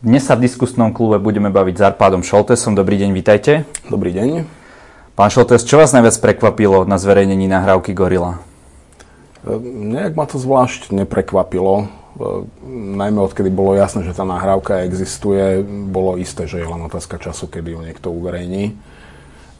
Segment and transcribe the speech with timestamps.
[0.00, 2.74] Dnes sa v diskusnom klube budeme baviť s Arpádom Šoltesom.
[2.74, 3.68] Dobrý deň, vitajte.
[3.86, 4.42] Dobrý deň.
[5.12, 8.42] Pán Šoltes, čo vás najviac prekvapilo na zverejnení nahrávky Gorila?
[9.44, 9.54] E,
[9.92, 11.84] nejak ma to zvlášť neprekvapilo.
[11.84, 11.86] E,
[12.96, 17.46] najmä odkedy bolo jasné, že tá nahrávka existuje, bolo isté, že je len otázka času,
[17.52, 18.74] kedy ju niekto uverejní.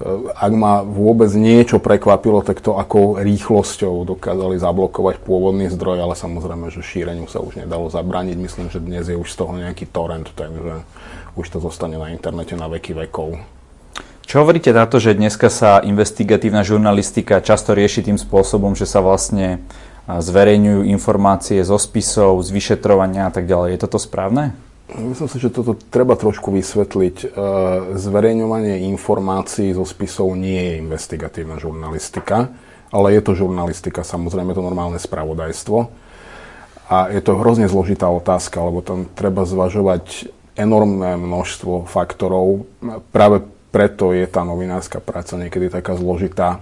[0.01, 6.14] Eh, ak ma vôbec niečo prekvapilo, tak to akou rýchlosťou dokázali zablokovať pôvodný zdroj, ale
[6.17, 8.36] samozrejme, že šíreniu sa už nedalo zabrániť.
[8.41, 10.89] Myslím, že dnes je už z toho nejaký torrent, takže
[11.36, 13.36] už to zostane na internete na veky vekov.
[14.25, 19.03] Čo hovoríte na to, že dneska sa investigatívna žurnalistika často rieši tým spôsobom, že sa
[19.03, 19.58] vlastne
[20.07, 23.75] zverejňujú informácie zo spisov, z vyšetrovania a tak ďalej.
[23.75, 24.55] Je toto správne?
[24.99, 27.17] Myslím si, že toto treba trošku vysvetliť.
[27.22, 27.26] E,
[27.94, 32.50] zverejňovanie informácií zo spisov nie je investigatívna žurnalistika,
[32.91, 35.78] ale je to žurnalistika, samozrejme to normálne spravodajstvo.
[36.91, 40.27] A je to hrozne zložitá otázka, lebo tam treba zvažovať
[40.58, 42.66] enormné množstvo faktorov.
[43.14, 46.58] Práve preto je tá novinárska práca niekedy taká zložitá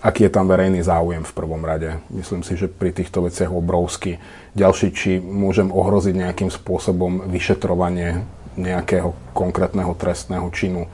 [0.00, 2.00] aký je tam verejný záujem v prvom rade.
[2.10, 4.18] Myslím si, že pri týchto veciach obrovský.
[4.56, 10.86] Ďalší, či môžem ohroziť nejakým spôsobom vyšetrovanie nejakého konkrétneho trestného činu.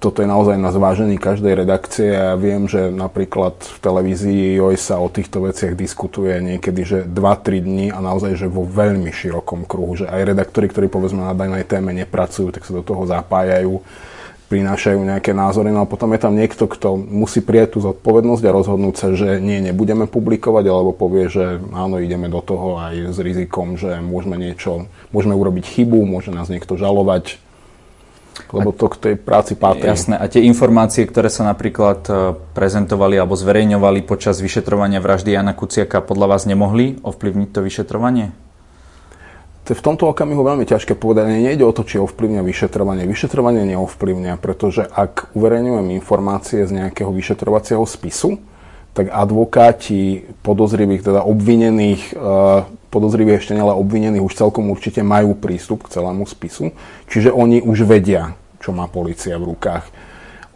[0.00, 4.76] Toto je naozaj na zvážení každej redakcie a ja viem, že napríklad v televízii JOJ
[4.80, 9.68] sa o týchto veciach diskutuje niekedy, že 2-3 dní a naozaj, že vo veľmi širokom
[9.68, 13.84] kruhu, že aj redaktori, ktorí povedzme na danej téme nepracujú, tak sa do toho zapájajú
[14.46, 18.54] prinášajú nejaké názory, no a potom je tam niekto, kto musí prijať tú zodpovednosť a
[18.54, 23.18] rozhodnúť sa, že nie, nebudeme publikovať, alebo povie, že áno, ideme do toho aj s
[23.18, 27.42] rizikom, že môžeme niečo, môžeme urobiť chybu, môže nás niekto žalovať,
[28.54, 29.90] lebo to k tej práci patrí.
[29.90, 30.14] Jasné.
[30.14, 32.12] A tie informácie, ktoré sa napríklad e,
[32.54, 38.45] prezentovali alebo zverejňovali počas vyšetrovania vraždy Jana Kuciaka, podľa vás nemohli ovplyvniť to vyšetrovanie?
[39.74, 41.32] V tomto okamihu veľmi ťažké povedať.
[41.32, 43.08] Nejde o to, či ovplyvňa vyšetrovanie.
[43.08, 48.38] Vyšetrovanie neovplyvňa, pretože ak uverejňujem informácie z nejakého vyšetrovacieho spisu,
[48.94, 55.84] tak advokáti podozrivých, teda obvinených, eh, podozrivých ešte ale obvinených už celkom určite majú prístup
[55.84, 56.72] k celému spisu,
[57.10, 59.84] čiže oni už vedia, čo má policia v rukách.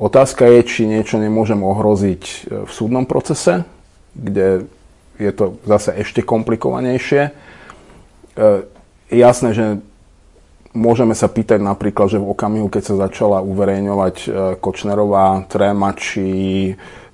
[0.00, 3.68] Otázka je, či niečo nemôžem ohroziť eh, v súdnom procese,
[4.16, 4.64] kde
[5.20, 7.50] je to zase ešte komplikovanejšie
[8.40, 8.79] je
[9.10, 9.66] jasné, že
[10.70, 14.28] môžeme sa pýtať napríklad, že v okamihu, keď sa začala uverejňovať e,
[14.62, 16.26] Kočnerová tréma, či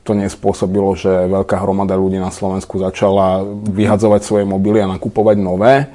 [0.07, 5.91] to nespôsobilo, že veľká hromada ľudí na Slovensku začala vyhadzovať svoje mobily a nakupovať nové.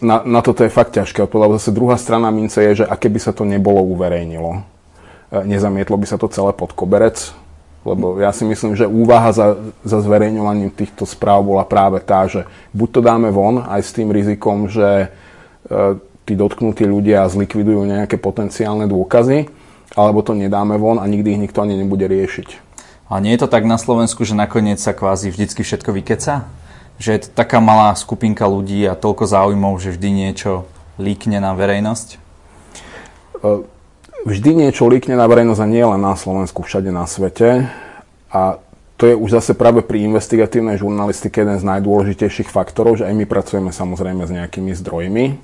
[0.00, 1.60] Na, na toto je fakt ťažké odpovedať.
[1.62, 4.50] Zase druhá strana mince je, že aké by sa to nebolo uverejnilo.
[4.56, 4.60] E,
[5.44, 7.34] nezamietlo by sa to celé pod koberec,
[7.86, 9.54] lebo ja si myslím, že úvaha za,
[9.86, 12.42] za zverejňovaním týchto správ bola práve tá, že
[12.74, 15.08] buď to dáme von aj s tým rizikom, že e,
[16.26, 19.46] tí dotknutí ľudia zlikvidujú nejaké potenciálne dôkazy,
[19.94, 22.66] alebo to nedáme von a nikdy ich nikto ani nebude riešiť.
[23.06, 26.50] A nie je to tak na Slovensku, že nakoniec sa kvázi vždycky všetko vykeca?
[26.98, 30.66] Že je to taká malá skupinka ľudí a toľko záujmov, že vždy niečo
[30.98, 32.08] líkne na verejnosť?
[32.10, 32.18] E,
[34.26, 37.70] vždy niečo líkne na verejnosť a nie len na Slovensku, všade na svete.
[38.34, 38.58] A
[38.98, 43.24] to je už zase práve pri investigatívnej žurnalistike jeden z najdôležitejších faktorov, že aj my
[43.28, 45.38] pracujeme samozrejme s nejakými zdrojmi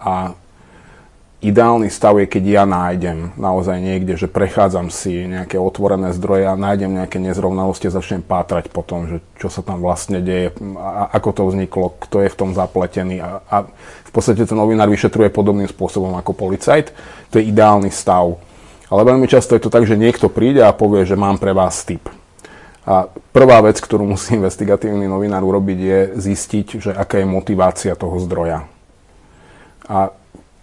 [0.00, 0.32] a
[1.44, 6.56] ideálny stav je, keď ja nájdem naozaj niekde, že prechádzam si nejaké otvorené zdroje a
[6.56, 11.12] nájdem nejaké nezrovnalosti a začnem pátrať po tom, že čo sa tam vlastne deje, a
[11.12, 13.56] ako to vzniklo, kto je v tom zapletený a, a
[14.04, 16.96] v podstate ten novinár vyšetruje podobným spôsobom ako policajt.
[17.30, 18.40] To je ideálny stav.
[18.86, 21.84] Ale veľmi často je to tak, že niekto príde a povie, že mám pre vás
[21.84, 22.08] tip.
[22.86, 28.16] A prvá vec, ktorú musí investigatívny novinár urobiť, je zistiť, že aká je motivácia toho
[28.22, 28.64] zdroja.
[29.86, 30.14] A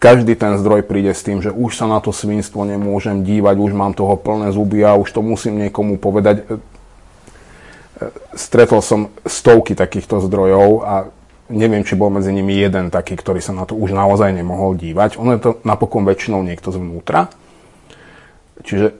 [0.03, 3.71] každý ten zdroj príde s tým, že už sa na to svinstvo nemôžem dívať, už
[3.71, 6.43] mám toho plné zuby a už to musím niekomu povedať.
[6.43, 6.55] E, e,
[8.35, 11.07] stretol som stovky takýchto zdrojov a
[11.47, 15.15] neviem, či bol medzi nimi jeden taký, ktorý sa na to už naozaj nemohol dívať.
[15.23, 17.31] Ono je to napokon väčšinou niekto zvnútra.
[18.59, 18.91] Čiže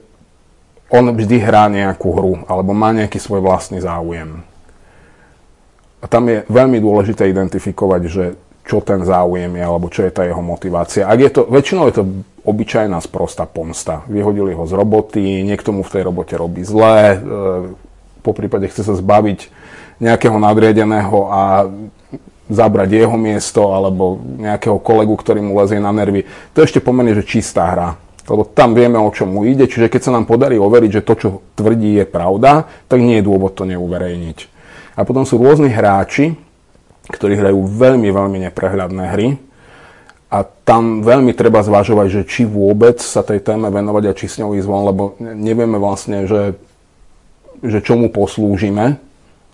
[0.88, 4.40] on vždy hrá nejakú hru alebo má nejaký svoj vlastný záujem.
[6.00, 8.24] A tam je veľmi dôležité identifikovať, že
[8.64, 11.04] čo ten záujem je, alebo čo je tá jeho motivácia.
[11.04, 12.04] Ak je to, väčšinou je to
[12.44, 14.04] obyčajná sprostá pomsta.
[14.08, 17.18] Vyhodili ho z roboty, niekto mu v tej robote robí zlé, e,
[18.24, 19.52] po prípade chce sa zbaviť
[20.00, 21.68] nejakého nadriadeného a
[22.48, 26.24] zabrať jeho miesto alebo nejakého kolegu, ktorý mu lezie na nervy.
[26.52, 27.88] To je ešte pomerne, že čistá hra.
[28.24, 31.14] Lebo tam vieme, o čom mu ide, čiže keď sa nám podarí overiť, že to,
[31.16, 34.48] čo tvrdí, je pravda, tak nie je dôvod to neuverejniť.
[34.96, 36.32] A potom sú rôzni hráči,
[37.08, 39.28] ktorí hrajú veľmi, veľmi neprehľadné hry,
[40.34, 44.42] a tam veľmi treba zvažovať, že či vôbec sa tej téme venovať a či s
[44.42, 46.58] ňou ísť von, lebo nevieme vlastne, že,
[47.62, 48.98] že čomu poslúžime,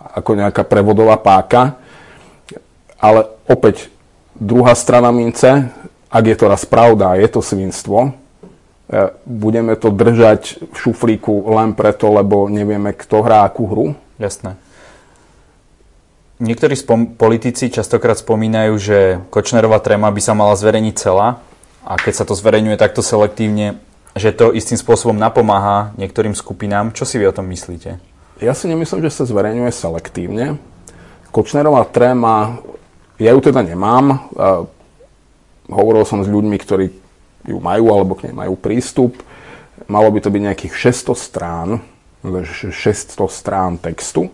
[0.01, 1.77] ako nejaká prevodová páka.
[2.97, 3.93] Ale opäť
[4.33, 5.69] druhá strana mince,
[6.09, 8.11] ak je to raz pravda a je to svinstvo, e,
[9.29, 13.87] budeme to držať v šuflíku len preto, lebo nevieme, kto hrá akú hru.
[14.17, 14.57] Jasné.
[16.41, 18.99] Niektorí spom- politici častokrát spomínajú, že
[19.29, 21.45] Kočnerová tréma by sa mala zverejniť celá
[21.85, 23.77] a keď sa to zverejňuje takto selektívne,
[24.17, 26.97] že to istým spôsobom napomáha niektorým skupinám.
[26.97, 28.01] Čo si vy o tom myslíte?
[28.41, 30.57] Ja si nemyslím, že sa zverejňuje selektívne.
[31.29, 32.65] Kočnerová tréma,
[33.21, 34.33] ja ju teda nemám.
[35.69, 36.89] Hovoril som s ľuďmi, ktorí
[37.53, 39.21] ju majú alebo k nej majú prístup.
[39.93, 41.69] Malo by to byť nejakých 600 strán,
[42.25, 44.33] 600 strán textu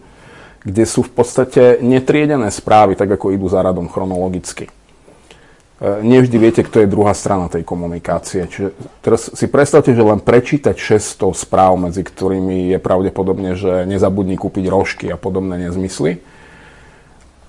[0.67, 4.67] kde sú v podstate netriedené správy, tak ako idú za radom chronologicky.
[4.67, 8.51] E, nevždy viete, kto je druhá strana tej komunikácie.
[8.51, 14.35] Čiže teraz si predstavte, že len prečítať 600 správ, medzi ktorými je pravdepodobne, že nezabudni
[14.35, 16.19] kúpiť rožky a podobné nezmysly.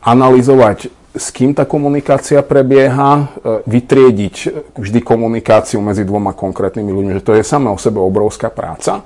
[0.05, 4.35] Analyzovať, s kým tá komunikácia prebieha, e, vytriediť
[4.77, 9.01] vždy komunikáciu medzi dvoma konkrétnymi ľuďmi, že to je samé o sebe obrovská práca.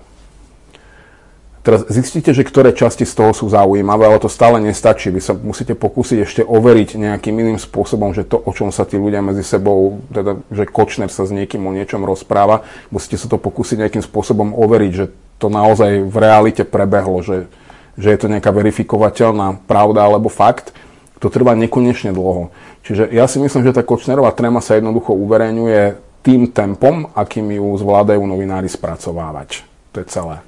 [1.62, 5.14] Teraz zistíte, že ktoré časti z toho sú zaujímavé, ale to stále nestačí.
[5.14, 8.98] Vy sa musíte pokúsiť ešte overiť nejakým iným spôsobom, že to, o čom sa tí
[8.98, 13.38] ľudia medzi sebou, teda, že Kočner sa s niekým o niečom rozpráva, musíte sa to
[13.38, 15.06] pokúsiť nejakým spôsobom overiť, že
[15.38, 17.46] to naozaj v realite prebehlo, že,
[17.94, 20.74] že je to nejaká verifikovateľná pravda alebo fakt.
[21.22, 22.50] To trvá nekonečne dlho.
[22.82, 27.70] Čiže ja si myslím, že tá Kočnerová tréma sa jednoducho uverejňuje tým tempom, akým ju
[27.78, 29.62] zvládajú novinári spracovávať.
[29.94, 30.42] To je celé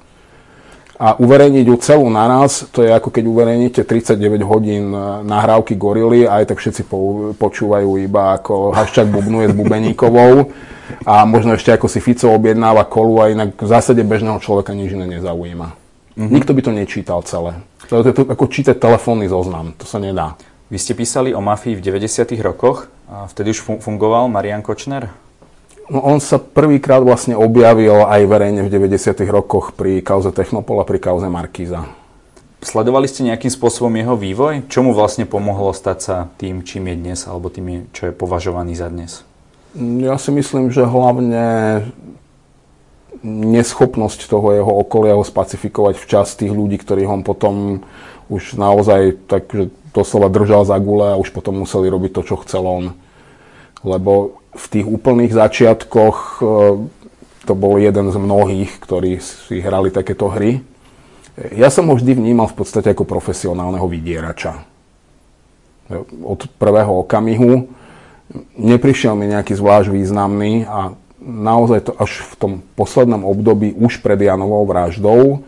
[0.94, 6.22] a uverejniť ju celú naraz, to je ako keď uverejníte 39 hodín e, nahrávky gorily
[6.22, 6.98] a aj tak všetci po,
[7.34, 10.54] počúvajú iba ako Haščák bubnuje s Bubeníkovou
[11.02, 14.94] a možno ešte ako si Fico objednáva kolu a inak v zásade bežného človeka nič
[14.94, 15.74] iné nezaujíma.
[16.14, 16.30] Mm-hmm.
[16.30, 17.58] Nikto by to nečítal celé.
[17.90, 20.38] To je to ako čítať telefónny zoznam, to sa nedá.
[20.70, 22.38] Vy ste písali o mafii v 90.
[22.38, 25.23] rokoch a vtedy už fungoval Marian Kočner?
[25.84, 29.20] No, on sa prvýkrát vlastne objavil aj verejne v 90.
[29.28, 31.84] rokoch pri kauze Technopola, pri kauze Markíza.
[32.64, 34.64] Sledovali ste nejakým spôsobom jeho vývoj?
[34.72, 38.72] Čo mu vlastne pomohlo stať sa tým, čím je dnes, alebo tým, čo je považovaný
[38.72, 39.20] za dnes?
[39.76, 41.44] Ja si myslím, že hlavne
[43.24, 47.84] neschopnosť toho jeho okolia ho spacifikovať včas tých ľudí, ktorých on potom
[48.32, 49.52] už naozaj tak,
[49.92, 52.84] doslova držal za gule a už potom museli robiť to, čo chcel on.
[53.84, 56.44] Lebo v tých úplných začiatkoch e,
[57.44, 60.64] to bol jeden z mnohých, ktorí si hrali takéto hry.
[61.52, 64.64] Ja som ho vždy vnímal v podstate ako profesionálneho vydierača.
[66.24, 67.68] Od prvého okamihu
[68.56, 74.16] neprišiel mi nejaký zvlášť významný a naozaj to až v tom poslednom období, už pred
[74.20, 75.44] Janovou vraždou,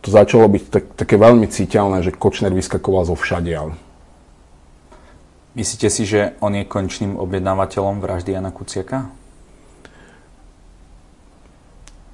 [0.00, 3.76] to začalo byť tak, také veľmi citeľné, že Kočner vyskakoval zo všadiaľ.
[5.58, 9.10] Myslíte si, že on je končným objednávateľom vraždy Jana Kuciaka?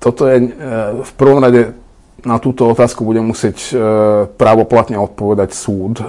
[0.00, 0.48] Toto je e,
[1.04, 1.76] v prvom rade
[2.24, 3.72] na túto otázku bude musieť e,
[4.40, 6.00] právoplatne odpovedať súd.
[6.00, 6.04] E,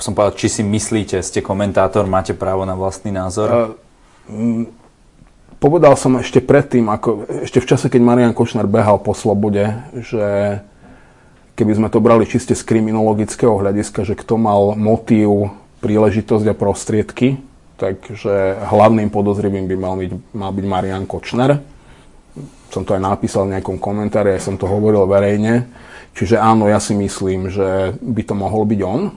[0.00, 3.78] Som povedal, či si myslíte, ste komentátor, máte právo na vlastný názor?
[5.62, 10.60] Povedal som ešte predtým, ako, ešte v čase, keď Marian Kočner behal po slobode, že
[11.54, 17.38] keby sme to brali čiste z kriminologického hľadiska, že kto mal motív, príležitosť a prostriedky,
[17.76, 21.60] takže hlavným podozrivým by mal byť, mal byť Marian Kočner.
[22.72, 25.68] Som to aj napísal v nejakom komentári, aj som to hovoril verejne.
[26.14, 29.02] Čiže áno, ja si myslím, že by to mohol byť on.
[29.06, 29.12] E,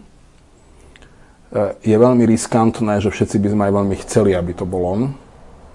[1.81, 5.01] je veľmi riskantné, že všetci by sme aj veľmi chceli, aby to bol on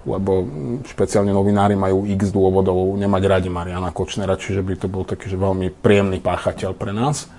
[0.02, 0.46] lebo
[0.86, 5.38] špeciálne novinári majú x dôvodov nemať radi Mariana Kočnera, čiže by to bol taký že
[5.38, 7.30] veľmi príjemný páchateľ pre nás.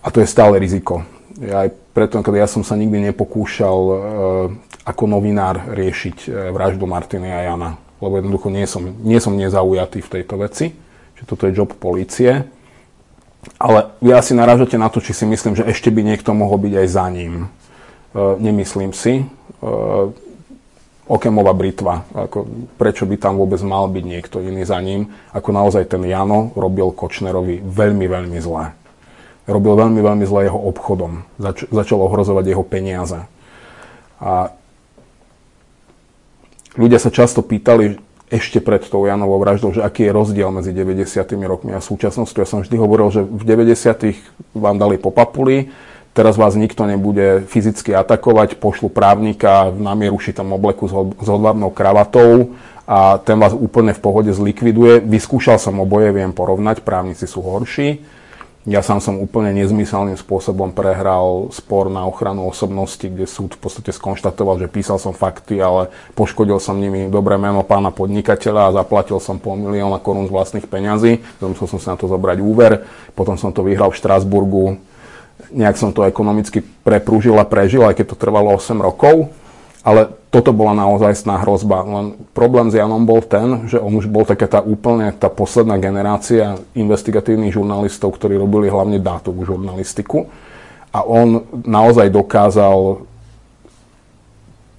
[0.00, 1.04] A to je stále riziko.
[1.36, 3.94] Ja aj preto, keď ja som sa nikdy nepokúšal e,
[4.88, 10.00] ako novinár riešiť e, vraždu Martiny a Jana, lebo jednoducho nie som, nie som nezaujatý
[10.00, 10.72] v tejto veci,
[11.20, 12.48] že toto je job policie.
[13.56, 16.74] Ale vy asi narážate na to, či si myslím, že ešte by niekto mohol byť
[16.76, 17.32] aj za ním.
[17.44, 17.48] E,
[18.40, 19.20] nemyslím si.
[19.20, 19.24] E,
[21.10, 22.06] Okemová britva.
[22.14, 22.46] Ako,
[22.78, 26.94] prečo by tam vôbec mal byť niekto iný za ním, ako naozaj ten Jano robil
[26.94, 28.70] Kočnerovi veľmi, veľmi zlé.
[29.50, 31.26] Robil veľmi, veľmi zlé jeho obchodom.
[31.42, 33.26] Zač- začal ohrozovať jeho peniaze.
[34.22, 34.54] A
[36.78, 37.98] ľudia sa často pýtali
[38.30, 41.26] ešte pred tou Janovou vraždou, že aký je rozdiel medzi 90.
[41.42, 42.40] rokmi a súčasnosťou.
[42.46, 44.14] Ja som vždy hovoril, že v 90.
[44.54, 45.74] vám dali po papuli,
[46.16, 52.56] teraz vás nikto nebude fyzicky atakovať, pošlu právnika na mieru šitom obleku s hodvábnou kravatou
[52.86, 55.00] a ten vás úplne v pohode zlikviduje.
[55.02, 58.02] Vyskúšal som oboje, viem porovnať, právnici sú horší
[58.68, 63.88] ja sám som úplne nezmyselným spôsobom prehral spor na ochranu osobnosti, kde súd v podstate
[63.88, 69.16] skonštatoval, že písal som fakty, ale poškodil som nimi dobré meno pána podnikateľa a zaplatil
[69.16, 71.24] som pol milióna korún z vlastných peňazí.
[71.40, 72.84] Musel som si na to zobrať úver,
[73.16, 74.76] potom som to vyhral v Štrásburgu.
[75.48, 79.32] Nejak som to ekonomicky preprúžil a prežil, aj keď to trvalo 8 rokov.
[79.80, 81.82] Ale toto bola naozaj sná hrozba.
[81.82, 82.06] Len
[82.36, 86.60] problém s Janom bol ten, že on už bol taká tá úplne tá posledná generácia
[86.76, 90.28] investigatívnych žurnalistov, ktorí robili hlavne dátovú žurnalistiku.
[90.90, 93.08] A on naozaj dokázal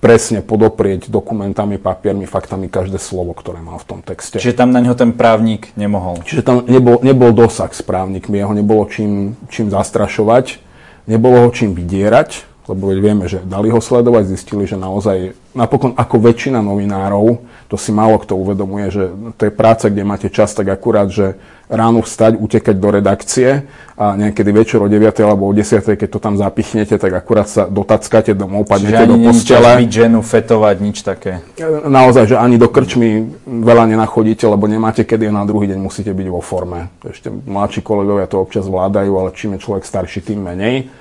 [0.02, 4.42] presne podoprieť dokumentami, papiermi, faktami každé slovo, ktoré mal v tom texte.
[4.42, 6.26] Čiže tam na ňo ten právnik nemohol?
[6.26, 10.58] Čiže tam nebol, nebol dosah s právnikmi, jeho nebolo čím, čím zastrašovať,
[11.06, 15.98] nebolo ho čím vydierať, lebo veď vieme, že dali ho sledovať, zistili, že naozaj, napokon
[15.98, 17.42] ako väčšina novinárov,
[17.72, 19.04] to si málo kto uvedomuje, že
[19.40, 21.40] to je práca, kde máte čas tak akurát, že
[21.72, 23.64] ráno vstať, utekať do redakcie
[23.96, 27.64] a niekedy večer o 9 alebo o 10, keď to tam zapichnete, tak akurát sa
[27.72, 29.88] dotackate domov, padnete do postele.
[29.88, 31.40] Čiže ženu, fetovať, nič také.
[31.88, 36.12] Naozaj, že ani do krčmy veľa nenachodíte, lebo nemáte kedy a na druhý deň musíte
[36.12, 36.92] byť vo forme.
[37.08, 40.92] Ešte mladší kolegovia to občas vládajú, ale čím je človek starší, tým menej.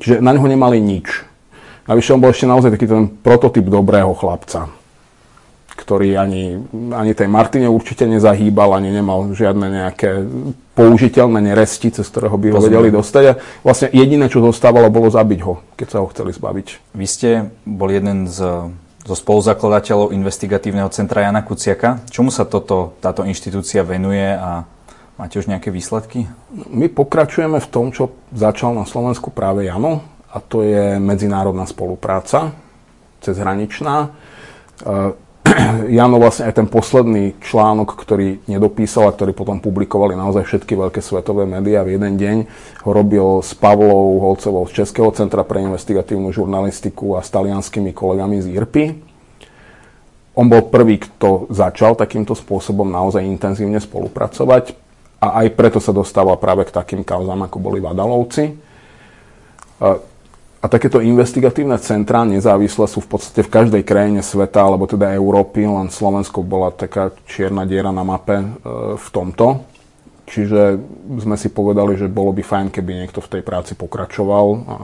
[0.00, 1.24] Čiže na neho nemali nič.
[1.86, 4.66] Navyše on bol ešte naozaj taký ten prototyp dobrého chlapca,
[5.78, 6.58] ktorý ani,
[6.90, 10.26] ani tej Martine určite nezahýbal, ani nemal žiadne nejaké
[10.74, 12.70] použiteľné neresti, cez ktorého by ho Rozumiem.
[12.74, 13.24] vedeli dostať.
[13.30, 16.68] A vlastne jediné, čo zostávalo, bolo zabiť ho, keď sa ho chceli zbaviť.
[16.92, 17.30] Vy ste
[17.62, 18.42] bol jeden z
[19.06, 22.02] zo spoluzakladateľov investigatívneho centra Jana Kuciaka.
[22.10, 24.66] Čomu sa toto, táto inštitúcia venuje a
[25.16, 26.28] Máte už nejaké výsledky?
[26.68, 32.52] My pokračujeme v tom, čo začal na Slovensku práve Jano, a to je medzinárodná spolupráca,
[33.24, 34.12] cezhraničná.
[34.84, 35.16] Eh,
[35.96, 41.00] Jano vlastne aj ten posledný článok, ktorý nedopísal a ktorý potom publikovali naozaj všetky veľké
[41.00, 42.36] svetové médiá v jeden deň,
[42.84, 48.44] ho robil s Pavlou Holcovou z Českého centra pre investigatívnu žurnalistiku a s talianskými kolegami
[48.44, 48.84] z IRPI.
[50.36, 54.85] On bol prvý, kto začal takýmto spôsobom naozaj intenzívne spolupracovať
[55.16, 58.52] a aj preto sa dostáva práve k takým kauzám, ako boli Vadalovci.
[59.80, 59.96] A,
[60.66, 65.94] takéto investigatívne centrá nezávislé sú v podstate v každej krajine sveta, alebo teda Európy, len
[65.94, 68.46] Slovensko bola taká čierna diera na mape e,
[68.98, 69.62] v tomto.
[70.26, 70.82] Čiže
[71.22, 74.76] sme si povedali, že bolo by fajn, keby niekto v tej práci pokračoval a,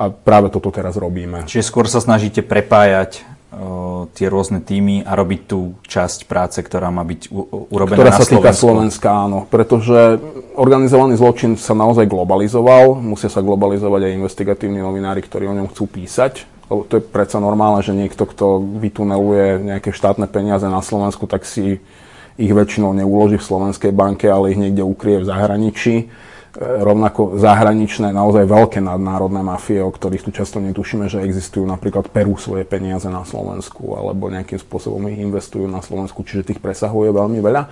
[0.00, 1.44] a práve toto teraz robíme.
[1.44, 3.20] Čiže skôr sa snažíte prepájať
[4.16, 7.28] tie rôzne týmy a robiť tú časť práce, ktorá má byť
[7.68, 9.44] urobená ktorá na sa týka Slovenska, áno.
[9.52, 10.16] Pretože
[10.56, 12.96] organizovaný zločin sa naozaj globalizoval.
[12.96, 16.48] Musia sa globalizovať aj investigatívni novinári, ktorí o ňom chcú písať.
[16.72, 21.44] Lebo to je predsa normálne, že niekto, kto vytuneluje nejaké štátne peniaze na Slovensku, tak
[21.44, 21.84] si
[22.40, 26.08] ich väčšinou neuloží v slovenskej banke, ale ich niekde ukrie v zahraničí
[26.60, 31.64] rovnako zahraničné, naozaj veľké nadnárodné mafie, o ktorých tu často netušíme, že existujú.
[31.64, 36.60] Napríklad Peru svoje peniaze na Slovensku alebo nejakým spôsobom ich investujú na Slovensku, čiže tých
[36.60, 37.62] presahuje veľmi veľa.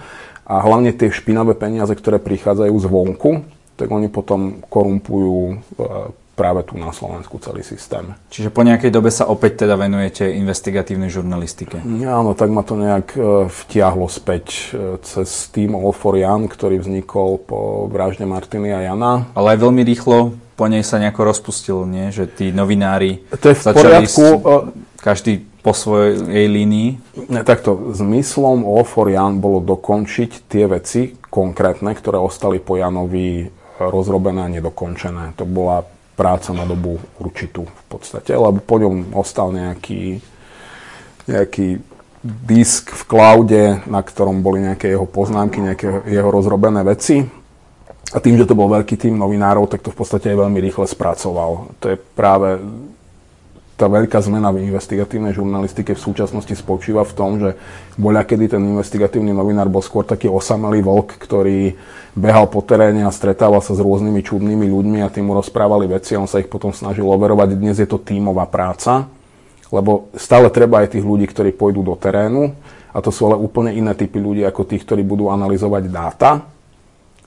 [0.49, 3.45] A hlavne tie špinavé peniaze, ktoré prichádzajú zvonku,
[3.77, 5.55] tak oni potom korumpujú e,
[6.41, 8.17] práve tu na Slovensku celý systém.
[8.33, 11.85] Čiže po nejakej dobe sa opäť teda venujete investigatívnej žurnalistike?
[12.09, 13.21] Áno, tak ma to nejak e,
[13.53, 19.29] vtiahlo späť e, cez tým All for Jan, ktorý vznikol po vražde Martiny a Jana.
[19.37, 22.09] Ale aj veľmi rýchlo po nej sa nejako rozpustil, nie?
[22.09, 24.25] Že tí novinári to je v poriadku.
[24.25, 24.57] S, e,
[25.05, 27.21] každý po svojej línii?
[27.29, 33.45] Ne, takto, zmyslom All for Jan bolo dokončiť tie veci konkrétne, ktoré ostali po Janovi
[33.77, 35.37] rozrobené a nedokončené.
[35.41, 40.21] To bola práca na dobu určitú v podstate, lebo po ňom ostal nejaký,
[41.25, 41.81] nejaký
[42.23, 47.25] disk v cloude, na ktorom boli nejaké jeho poznámky, nejaké jeho rozrobené veci.
[48.11, 50.85] A tým, že to bol veľký tým novinárov, tak to v podstate aj veľmi rýchle
[50.85, 51.73] spracoval.
[51.79, 52.59] To je práve
[53.81, 57.57] tá veľká zmena v investigatívnej žurnalistike v súčasnosti spočíva v tom, že
[57.97, 61.81] boľa kedy ten investigatívny novinár bol skôr taký osamelý vlk, ktorý
[62.13, 66.13] behal po teréne a stretával sa s rôznymi čudnými ľuďmi a tým mu rozprávali veci
[66.13, 67.57] a on sa ich potom snažil overovať.
[67.57, 69.09] Dnes je to tímová práca,
[69.73, 72.53] lebo stále treba aj tých ľudí, ktorí pôjdu do terénu
[72.93, 76.31] a to sú ale úplne iné typy ľudí ako tých, ktorí budú analyzovať dáta.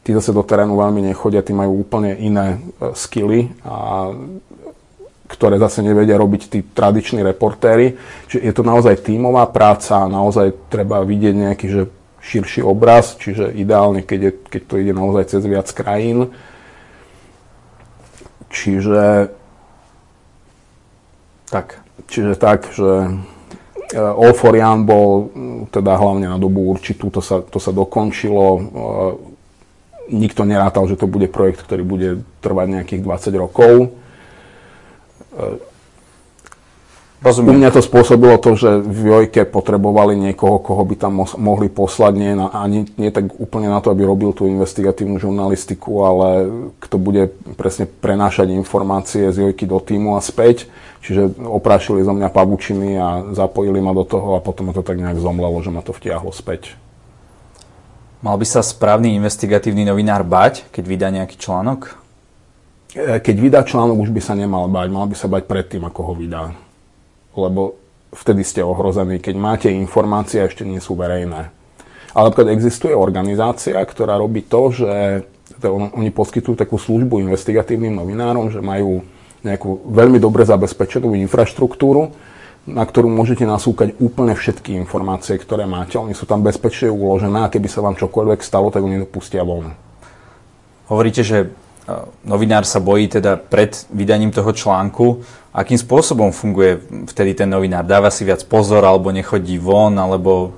[0.05, 4.11] Tí zase do terénu veľmi nechodia, tí majú úplne iné e, skily a
[5.27, 7.95] ktoré zase nevedia robiť tí tradiční reportéry.
[8.27, 11.83] Čiže je to naozaj tímová práca, naozaj treba vidieť nejaký že
[12.23, 16.31] širší obraz, čiže ideálne, keď, je, keď to ide naozaj cez viac krajín.
[18.47, 19.33] Čiže
[21.51, 21.83] tak.
[22.07, 23.11] Čiže tak, že
[23.91, 25.29] e, for Jan bol
[25.69, 28.45] teda hlavne na dobu určitú, to sa, to sa dokončilo.
[28.45, 28.61] E,
[30.15, 34.02] nikto nerátal, že to bude projekt, ktorý bude trvať nejakých 20 rokov
[37.23, 37.55] Rozumiem.
[37.55, 42.13] U mňa to spôsobilo to, že v Jojke potrebovali niekoho, koho by tam mohli poslať,
[42.19, 46.27] nie, na, ani nie tak úplne na to, aby robil tú investigatívnu žurnalistiku, ale
[46.83, 50.67] kto bude presne prenášať informácie z Jojky do týmu a späť.
[50.99, 54.99] Čiže oprášili zo mňa pavučiny a zapojili ma do toho a potom ma to tak
[54.99, 56.75] nejak zomlelo, že ma to vtiahlo späť.
[58.19, 62.02] Mal by sa správny investigatívny novinár bať, keď vydá nejaký článok?
[62.93, 64.87] E, keď vydá článok, už by sa nemal bať.
[64.93, 66.53] Mal by sa bať predtým, ako ho vydá.
[67.33, 67.81] Lebo
[68.13, 71.49] vtedy ste ohrození, keď máte informácie a ešte nie sú verejné.
[72.13, 74.91] Ale napríklad existuje organizácia, ktorá robí to, že
[75.65, 79.01] oni poskytujú takú službu investigatívnym novinárom, že majú
[79.41, 82.13] nejakú veľmi dobre zabezpečenú infraštruktúru,
[82.63, 85.99] na ktorú môžete nasúkať úplne všetky informácie, ktoré máte.
[85.99, 89.09] Oni sú tam bezpečne uložené a keby sa vám čokoľvek stalo, tak oni to
[89.43, 89.75] von.
[90.87, 91.51] Hovoríte, že
[92.23, 95.19] novinár sa bojí teda pred vydaním toho článku.
[95.53, 97.85] Akým spôsobom funguje vtedy ten novinár?
[97.85, 100.57] Dáva si viac pozor, alebo nechodí von, alebo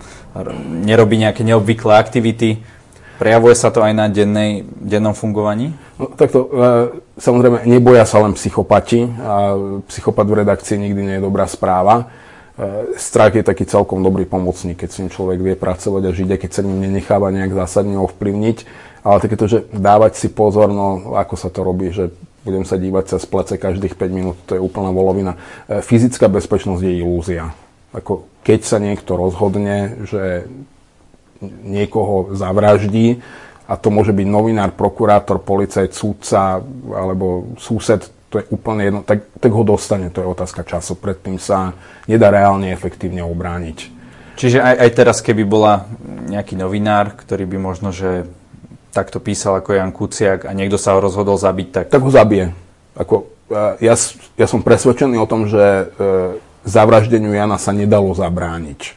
[0.85, 2.61] nerobí nejaké neobvyklé aktivity?
[3.15, 5.71] Prejavuje sa to aj na dennej, dennom fungovaní?
[5.95, 6.67] No, takto, e,
[7.15, 9.55] samozrejme, neboja sa len psychopati a
[9.87, 12.11] psychopat v redakcii nikdy nie je dobrá správa.
[12.55, 16.29] E, strach je taký celkom dobrý pomocník, keď s ním človek vie pracovať a žiť,
[16.39, 18.57] keď sa ním nenecháva nejak zásadne ovplyvniť
[19.05, 22.09] ale takéto, že dávať si pozor, no ako sa to robí, že
[22.41, 25.37] budem sa dívať cez plece každých 5 minút, to je úplná volovina.
[25.69, 27.53] E, fyzická bezpečnosť je ilúzia.
[27.93, 30.49] Ako keď sa niekto rozhodne, že
[31.61, 33.21] niekoho zavraždí,
[33.65, 36.61] a to môže byť novinár, prokurátor, policajt, súdca
[36.93, 40.97] alebo súsed, to je úplne jedno, tak, tak ho dostane, to je otázka času.
[40.97, 41.77] Predtým sa
[42.09, 43.93] nedá reálne efektívne obrániť.
[44.35, 45.87] Čiže aj, aj teraz, keby bola
[46.27, 48.27] nejaký novinár, ktorý by možno, že
[48.91, 51.85] takto písal ako Jan Kuciak a niekto sa ho rozhodol zabiť, tak...
[51.91, 52.51] Tak ho zabije.
[52.95, 53.27] Ako,
[53.79, 53.95] ja,
[54.35, 55.83] ja som presvedčený o tom, že e,
[56.63, 58.95] zavraždeniu Jana sa nedalo zabrániť.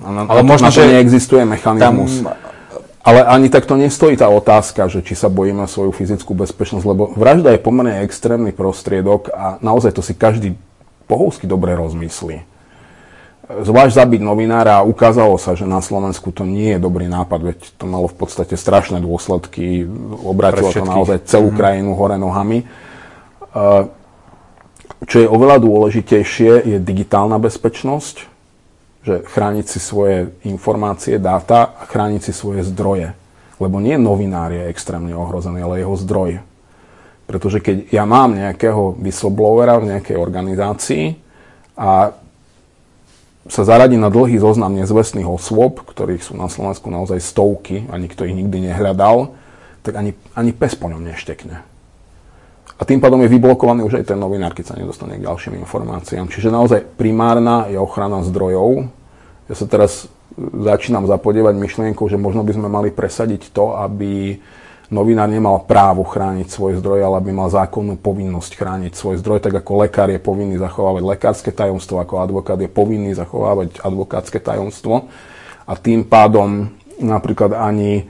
[0.00, 2.24] Na, ale na, možno, na to že neexistuje mechanizmus.
[2.24, 2.34] Tam...
[3.04, 7.52] Ale ani takto nestojí tá otázka, že či sa bojíme svoju fyzickú bezpečnosť, lebo vražda
[7.52, 10.56] je pomerne extrémny prostriedok a naozaj to si každý
[11.04, 12.54] pohovsky dobre rozmyslí
[13.44, 17.58] zvlášť zabiť novinára a ukázalo sa, že na Slovensku to nie je dobrý nápad, veď
[17.76, 19.84] to malo v podstate strašné dôsledky,
[20.24, 21.60] obratilo to naozaj celú mm-hmm.
[21.60, 22.64] krajinu hore nohami.
[25.04, 28.33] Čo je oveľa dôležitejšie, je digitálna bezpečnosť,
[29.04, 33.12] že chrániť si svoje informácie, dáta a chrániť si svoje zdroje.
[33.60, 36.40] Lebo nie novinár je extrémne ohrozený, ale jeho zdroj.
[37.28, 41.04] Pretože keď ja mám nejakého whistleblowera v nejakej organizácii
[41.76, 42.16] a
[43.44, 48.24] sa zaradí na dlhý zoznam nezvestných osôb, ktorých sú na Slovensku naozaj stovky a nikto
[48.24, 49.36] ich nikdy nehľadal,
[49.84, 51.73] tak ani, ani pes po ňom neštekne.
[52.74, 56.26] A tým pádom je vyblokovaný už aj ten novinár, keď sa nedostane k ďalším informáciám.
[56.26, 58.90] Čiže naozaj primárna je ochrana zdrojov.
[59.46, 64.42] Ja sa teraz začínam zapodievať myšlienkou, že možno by sme mali presadiť to, aby
[64.90, 69.54] novinár nemal právo chrániť svoj zdroj, ale aby mal zákonnú povinnosť chrániť svoj zdroj, tak
[69.54, 75.08] ako lekár je povinný zachovávať lekárske tajomstvo, ako advokát je povinný zachovávať advokátske tajomstvo.
[75.64, 76.68] A tým pádom
[77.00, 78.04] napríklad ani e,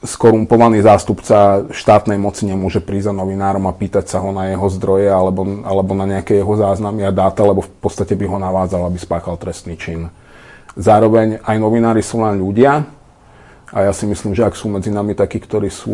[0.00, 5.12] skorumpovaný zástupca štátnej moci nemôže prísť za novinárom a pýtať sa ho na jeho zdroje
[5.12, 8.96] alebo, alebo na nejaké jeho záznamy a dáta, lebo v podstate by ho navádzal, aby
[8.96, 10.08] spáchal trestný čin.
[10.74, 12.88] Zároveň aj novinári sú len ľudia,
[13.74, 15.90] a ja si myslím, že ak sú medzi nami takí, ktorí sú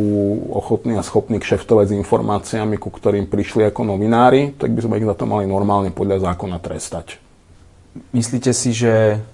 [0.53, 5.09] ochotní a schopní kšeftovať s informáciami, ku ktorým prišli ako novinári, tak by sme ich
[5.09, 7.17] za to mali normálne podľa zákona trestať.
[8.13, 9.25] Myslíte si, že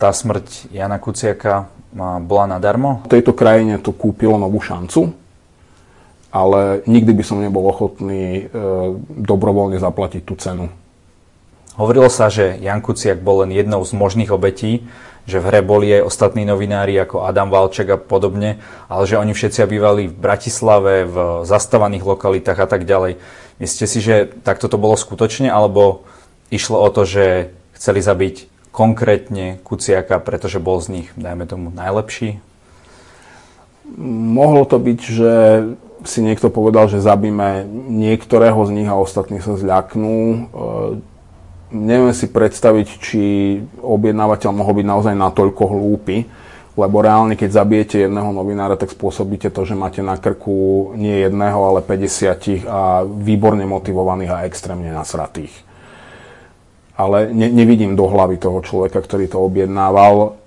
[0.00, 3.02] tá smrť Jana Kuciaka bola nadarmo?
[3.08, 5.16] V tejto krajine to kúpilo novú šancu,
[6.28, 8.62] ale nikdy by som nebol ochotný e,
[9.24, 10.68] dobrovoľne zaplatiť tú cenu.
[11.80, 14.84] Hovorilo sa, že Jan Kuciak bol len jednou z možných obetí
[15.26, 19.34] že v hre boli aj ostatní novinári ako Adam Valček a podobne, ale že oni
[19.34, 23.18] všetci bývali v Bratislave, v zastávaných lokalitách a tak ďalej.
[23.58, 26.06] Myslíte si, že takto to bolo skutočne, alebo
[26.54, 32.44] išlo o to, že chceli zabiť konkrétne Kuciaka, pretože bol z nich, dajme tomu, najlepší?
[34.36, 35.32] Mohlo to byť, že
[36.04, 40.16] si niekto povedal, že zabíme niektorého z nich a ostatní sa zľaknú.
[40.20, 40.38] E,
[41.72, 43.22] neviem si predstaviť, či
[43.80, 46.28] objednávateľ mohol byť naozaj natoľko hlúpy,
[46.76, 51.56] lebo reálne, keď zabijete jedného novinára, tak spôsobíte to, že máte na krku nie jedného,
[51.56, 55.64] ale 50 a výborne motivovaných a extrémne nasratých.
[56.96, 60.40] Ale ne, nevidím do hlavy toho človeka, ktorý to objednával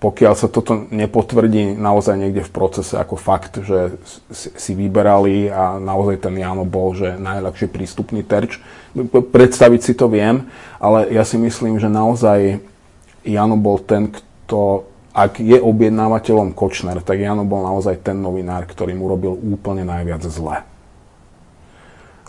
[0.00, 3.96] pokiaľ sa toto nepotvrdí naozaj niekde v procese ako fakt, že
[4.32, 8.60] si vyberali a naozaj ten Jano bol, že najľahšie prístupný terč,
[9.10, 10.48] predstaviť si to viem,
[10.80, 12.60] ale ja si myslím, že naozaj
[13.26, 18.94] Jano bol ten, kto, ak je objednávateľom Kočner, tak Jano bol naozaj ten novinár, ktorý
[18.96, 20.62] mu robil úplne najviac zle.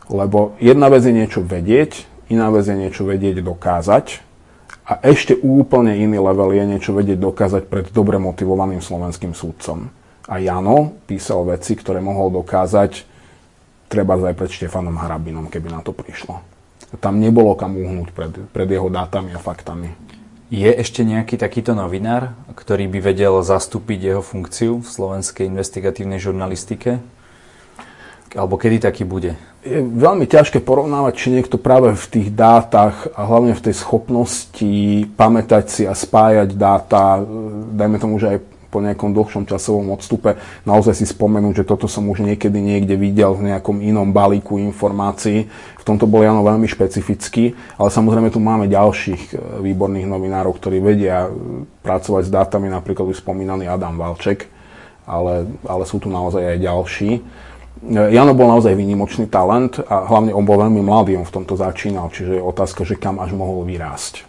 [0.08, 4.24] Lebo jedna vec je niečo vedieť, iná vec je niečo vedieť dokázať
[4.88, 9.92] a ešte úplne iný level je niečo vedieť dokázať pred dobre motivovaným slovenským súdcom.
[10.28, 13.04] A Jano písal veci, ktoré mohol dokázať
[13.88, 16.44] treba aj pred Štefanom Hrabinom, keby na to prišlo.
[17.00, 19.92] Tam nebolo kam uhnúť pred, pred jeho dátami a faktami.
[20.48, 27.04] Je ešte nejaký takýto novinár, ktorý by vedel zastúpiť jeho funkciu v slovenskej investigatívnej žurnalistike?
[28.36, 29.38] Alebo kedy taký bude?
[29.68, 34.72] je veľmi ťažké porovnávať, či niekto práve v tých dátach a hlavne v tej schopnosti
[35.20, 37.20] pamätať si a spájať dáta,
[37.76, 40.36] dajme tomu, že aj po nejakom dlhšom časovom odstupe
[40.68, 45.48] naozaj si spomenúť, že toto som už niekedy niekde videl v nejakom inom balíku informácií.
[45.80, 50.84] V tomto bol Jano veľmi špecifický, ale samozrejme tu máme ďalších e, výborných novinárov, ktorí
[50.84, 54.52] vedia e, pracovať s dátami, napríklad už spomínaný Adam Valček,
[55.08, 57.12] ale, ale sú tu naozaj aj ďalší.
[57.86, 62.10] Jano bol naozaj výnimočný talent a hlavne on bol veľmi mladý, on v tomto začínal,
[62.10, 64.26] čiže je otázka, že kam až mohol vyrásť.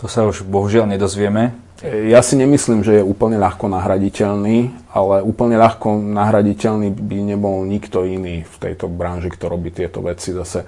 [0.00, 1.52] To sa už bohužiaľ nedozvieme.
[1.84, 8.04] Ja si nemyslím, že je úplne ľahko nahraditeľný, ale úplne ľahko nahraditeľný by nebol nikto
[8.04, 10.36] iný v tejto branži, kto robí tieto veci.
[10.36, 10.66] Zase e,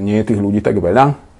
[0.00, 1.31] nie je tých ľudí tak veľa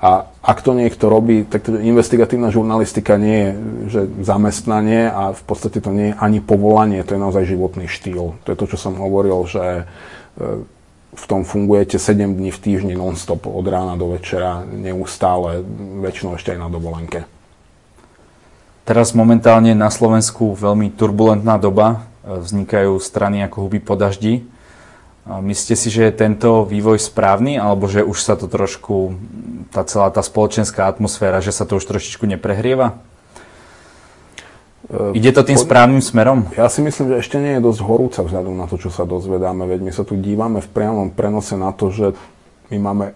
[0.00, 3.50] a ak to niekto robí, tak to investigatívna žurnalistika nie je
[3.82, 8.34] že zamestnanie a v podstate to nie je ani povolanie, to je naozaj životný štýl.
[8.42, 9.84] To je to, čo som hovoril, že e,
[11.12, 15.60] v tom fungujete 7 dní v týždni non-stop od rána do večera, neustále,
[16.02, 17.28] väčšinou ešte aj na dovolenke.
[18.82, 22.08] Teraz momentálne na Slovensku veľmi turbulentná doba.
[22.26, 24.42] E, vznikajú strany ako huby po daždi.
[25.22, 29.14] Myslíte si, že je tento vývoj správny, alebo že už sa to trošku,
[29.70, 32.98] tá celá tá spoločenská atmosféra, že sa to už trošičku neprehrieva?
[34.90, 36.50] Uh, Ide to tým správnym smerom?
[36.58, 39.62] Ja si myslím, že ešte nie je dosť horúca vzhľadom na to, čo sa dozvedáme.
[39.62, 42.18] Veď my sa tu dívame v priamom prenose na to, že
[42.74, 43.06] my máme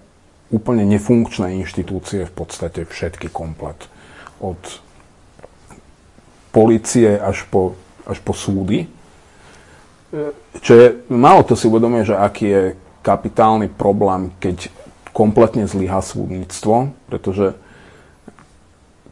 [0.55, 3.91] úplne nefunkčné inštitúcie, v podstate všetky komplet.
[4.39, 4.63] Od
[6.55, 7.75] policie až po,
[8.07, 8.87] až po súdy
[10.61, 12.63] čo je, málo to si uvedomuje, že aký je
[13.07, 14.69] kapitálny problém, keď
[15.15, 17.55] kompletne zlyhá súdnictvo, pretože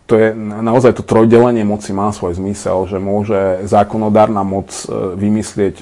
[0.04, 5.80] to je naozaj to trojdelenie moci má svoj zmysel, že môže zákonodárna moc e, vymyslieť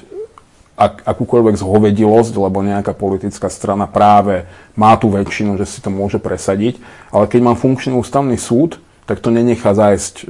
[0.79, 4.47] ak, akúkoľvek zhovedilosť, lebo nejaká politická strana práve
[4.79, 6.79] má tú väčšinu, že si to môže presadiť,
[7.11, 10.25] ale keď mám funkčný ústavný súd, tak to nenechá zájsť e,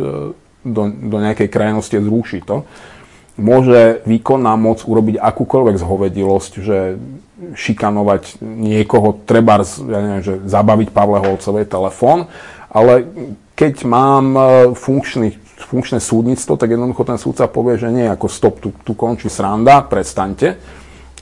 [0.65, 2.65] do, do nejakej krajnosti a zruší to
[3.37, 6.77] môže výkonná moc urobiť akúkoľvek zhovedilosť, že
[7.57, 12.29] šikanovať niekoho, treba ja neviem, že zabaviť Pavle Holcovej telefón,
[12.71, 13.03] ale
[13.53, 14.41] keď mám e,
[14.73, 15.35] funkčný,
[15.69, 19.83] funkčné súdnictvo, tak jednoducho ten súdca povie, že nie ako stop, tu, tu končí sranda,
[19.85, 20.57] prestaňte,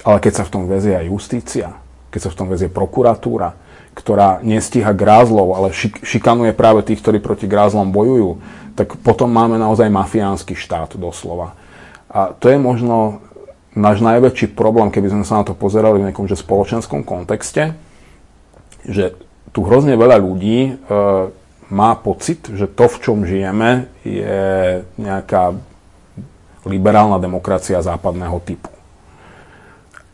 [0.06, 1.68] ale keď sa v tom vezie aj justícia,
[2.14, 3.56] keď sa v tom vezie prokuratúra,
[3.92, 8.40] ktorá nestíha grázlov, ale šik- šikanuje práve tých, ktorí proti grázlom bojujú,
[8.80, 11.60] tak potom máme naozaj mafiánsky štát doslova.
[12.12, 13.24] A to je možno
[13.72, 17.80] náš najväčší problém, keby sme sa na to pozerali v nejakom že spoločenskom kontexte,
[18.84, 19.16] že
[19.56, 20.72] tu hrozne veľa ľudí e,
[21.72, 25.56] má pocit, že to, v čom žijeme, je nejaká
[26.68, 28.70] liberálna demokracia západného typu.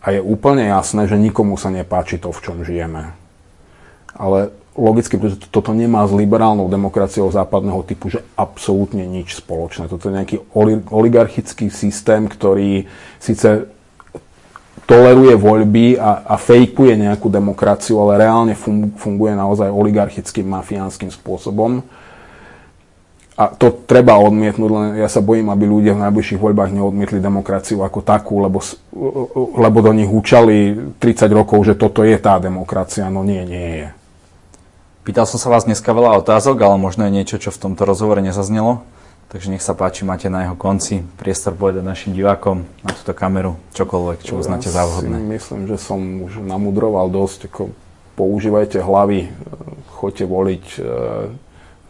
[0.06, 3.12] A je úplne jasné, že nikomu sa nepáči to, v čom žijeme.
[4.14, 9.90] Ale logicky, pretože toto nemá s liberálnou demokraciou západného typu, že absolútne nič spoločné.
[9.90, 10.38] Toto je nejaký
[10.94, 12.86] oligarchický systém, ktorý
[13.18, 13.74] síce
[14.88, 18.56] toleruje voľby a, a fejkuje nejakú demokraciu, ale reálne
[18.96, 21.84] funguje naozaj oligarchickým, mafiánskym spôsobom.
[23.38, 27.86] A to treba odmietnúť, len ja sa bojím, aby ľudia v najbližších voľbách neodmietli demokraciu
[27.86, 28.58] ako takú, lebo,
[29.62, 33.06] lebo do nich učali 30 rokov, že toto je tá demokracia.
[33.14, 33.88] No nie, nie je.
[35.08, 38.20] Pýtal som sa vás dneska veľa otázok, ale možno je niečo, čo v tomto rozhovore
[38.20, 38.84] nezaznelo.
[39.32, 43.56] Takže nech sa páči, máte na jeho konci priestor povedať našim divákom na túto kameru
[43.72, 45.16] čokoľvek, čo uznáte za vhodné.
[45.32, 47.48] myslím, že som už namudroval dosť.
[47.48, 47.72] Ako
[48.20, 49.32] používajte hlavy,
[49.96, 50.80] choďte voliť, e,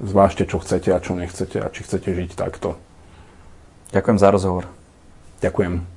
[0.06, 2.78] zvážte, čo chcete a čo nechcete a či chcete žiť takto.
[3.98, 4.70] Ďakujem za rozhovor.
[5.42, 5.97] Ďakujem.